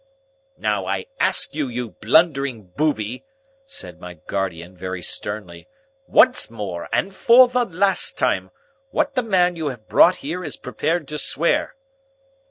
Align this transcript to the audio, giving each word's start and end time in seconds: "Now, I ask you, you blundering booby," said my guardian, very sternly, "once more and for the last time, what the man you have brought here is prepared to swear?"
"Now, 0.57 0.87
I 0.87 1.05
ask 1.19 1.53
you, 1.53 1.67
you 1.67 1.91
blundering 1.91 2.69
booby," 2.75 3.23
said 3.67 3.99
my 3.99 4.15
guardian, 4.15 4.75
very 4.75 5.03
sternly, 5.03 5.67
"once 6.07 6.49
more 6.49 6.89
and 6.91 7.13
for 7.13 7.47
the 7.47 7.65
last 7.65 8.17
time, 8.17 8.49
what 8.89 9.13
the 9.13 9.21
man 9.21 9.55
you 9.55 9.67
have 9.67 9.87
brought 9.87 10.15
here 10.25 10.43
is 10.43 10.57
prepared 10.57 11.07
to 11.09 11.19
swear?" 11.19 11.75